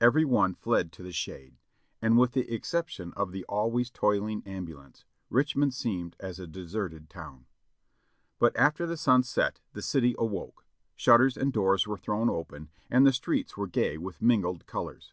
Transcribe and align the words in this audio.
Every 0.00 0.24
one 0.24 0.54
fled 0.56 0.90
to 0.94 1.04
the 1.04 1.12
shade, 1.12 1.54
and 2.02 2.18
with 2.18 2.32
the 2.32 2.52
exception 2.52 3.12
of 3.14 3.30
the 3.30 3.44
always 3.44 3.90
toiling 3.92 4.42
ambulance, 4.44 5.04
Richmond 5.30 5.72
seemed 5.72 6.16
as 6.18 6.40
a 6.40 6.48
deserted 6.48 7.08
town. 7.08 7.46
But 8.40 8.56
after 8.56 8.86
the 8.88 8.96
sun 8.96 9.22
set 9.22 9.60
the 9.74 9.82
city 9.82 10.16
awoke; 10.18 10.66
shutters 10.96 11.36
and 11.36 11.52
doors 11.52 11.86
were 11.86 11.96
thrown 11.96 12.28
open 12.28 12.70
and 12.90 13.06
the 13.06 13.12
streets 13.12 13.56
were 13.56 13.68
gay 13.68 13.96
with 13.98 14.20
mingled 14.20 14.66
colors. 14.66 15.12